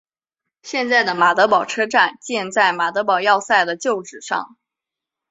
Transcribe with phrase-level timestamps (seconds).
[0.63, 4.57] 现在的马德堡车站建在马德堡要塞的旧址上。